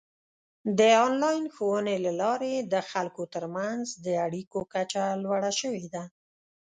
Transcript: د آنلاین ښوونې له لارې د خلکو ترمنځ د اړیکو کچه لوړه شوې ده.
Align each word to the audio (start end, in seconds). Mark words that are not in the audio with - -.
د 0.77 0.79
آنلاین 1.05 1.45
ښوونې 1.53 1.95
له 2.05 2.11
لارې 2.21 2.53
د 2.73 2.75
خلکو 2.89 3.23
ترمنځ 3.33 3.85
د 4.05 4.07
اړیکو 4.25 4.59
کچه 4.73 5.03
لوړه 5.23 5.51
شوې 5.59 5.85
ده. 5.93 6.03